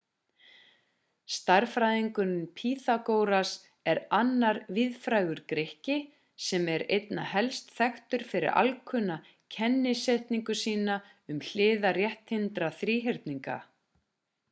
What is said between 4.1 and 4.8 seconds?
annar